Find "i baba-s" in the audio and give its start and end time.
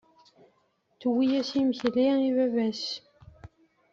2.27-2.83